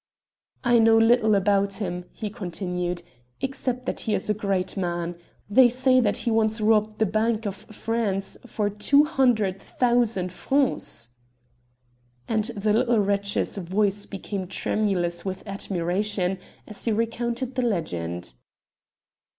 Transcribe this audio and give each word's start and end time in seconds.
"I 0.63 0.79
know 0.79 0.97
little 0.97 1.35
about 1.35 1.73
him," 1.75 2.05
he 2.11 2.31
continued, 2.31 3.03
"except 3.39 3.85
that 3.85 3.99
he 3.99 4.15
is 4.15 4.31
a 4.31 4.33
great 4.33 4.75
man. 4.75 5.15
They 5.47 5.69
say 5.69 5.99
that 5.99 6.17
he 6.25 6.31
once 6.31 6.59
robbed 6.59 6.97
the 6.97 7.05
Bank 7.05 7.45
of 7.45 7.53
France 7.55 8.35
of 8.37 8.79
200,000 8.79 10.31
francs!" 10.31 11.11
And 12.27 12.45
the 12.45 12.73
little 12.73 12.97
wretch's 12.99 13.57
voice 13.57 14.07
became 14.07 14.47
tremulous 14.47 15.23
with 15.23 15.47
admiration 15.47 16.39
as 16.67 16.83
he 16.85 16.91
recounted 16.91 17.53
the 17.53 17.61
legend. 17.61 18.33